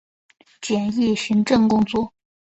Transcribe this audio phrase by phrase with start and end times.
[0.61, 2.11] 简易行政工作